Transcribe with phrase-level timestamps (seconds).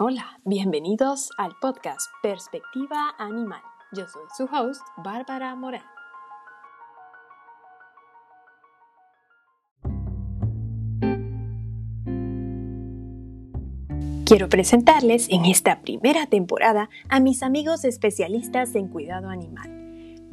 [0.00, 3.60] Hola, bienvenidos al podcast Perspectiva Animal.
[3.92, 5.84] Yo soy su host, Bárbara Morán.
[14.26, 19.70] Quiero presentarles en esta primera temporada a mis amigos especialistas en cuidado animal.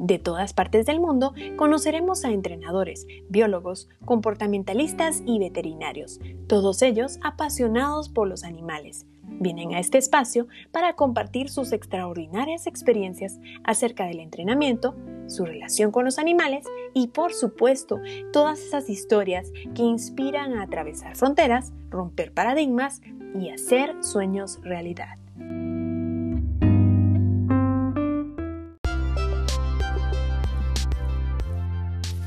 [0.00, 6.18] De todas partes del mundo conoceremos a entrenadores, biólogos, comportamentalistas y veterinarios,
[6.48, 9.06] todos ellos apasionados por los animales
[9.40, 14.94] Vienen a este espacio para compartir sus extraordinarias experiencias acerca del entrenamiento,
[15.26, 16.64] su relación con los animales
[16.94, 18.00] y por supuesto
[18.32, 23.00] todas esas historias que inspiran a atravesar fronteras, romper paradigmas
[23.38, 25.18] y hacer sueños realidad.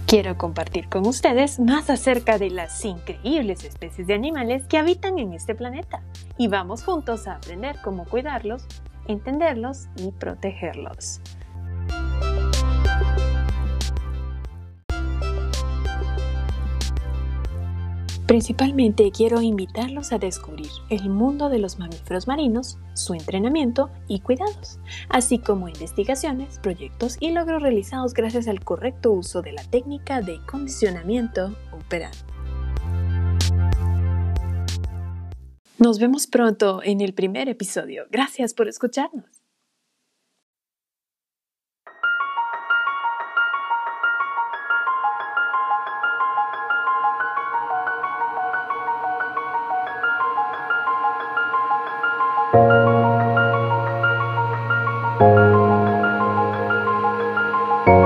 [0.08, 5.34] Quiero compartir con ustedes más acerca de las increíbles especies de animales que habitan en
[5.34, 6.04] este planeta
[6.38, 8.68] y vamos juntos a aprender cómo cuidarlos,
[9.08, 11.21] entenderlos y protegerlos.
[18.27, 24.79] Principalmente quiero invitarlos a descubrir el mundo de los mamíferos marinos, su entrenamiento y cuidados,
[25.09, 30.40] así como investigaciones, proyectos y logros realizados gracias al correcto uso de la técnica de
[30.48, 32.18] condicionamiento operante.
[35.77, 38.05] Nos vemos pronto en el primer episodio.
[38.09, 39.35] Gracias por escucharnos.
[57.86, 57.98] thank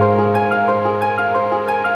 [0.00, 0.05] you.